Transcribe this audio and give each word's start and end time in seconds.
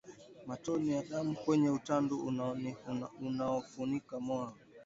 Matone 0.47 0.93
ya 0.93 1.03
damu 1.03 1.35
kwenye 1.35 1.69
utando 1.69 2.17
unaofunika 3.21 4.19
moyo 4.19 4.53